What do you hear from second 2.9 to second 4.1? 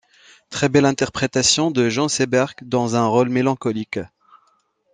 un rôle mélancolique.